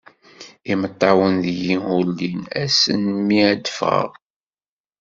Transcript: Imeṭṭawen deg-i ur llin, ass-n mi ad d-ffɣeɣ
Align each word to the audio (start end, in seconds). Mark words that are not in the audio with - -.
Imeṭṭawen 0.71 1.33
deg-i 1.45 1.75
ur 1.93 2.01
llin, 2.09 2.41
ass-n 2.63 3.01
mi 3.27 3.39
ad 3.51 3.59
d-ffɣeɣ 3.63 4.11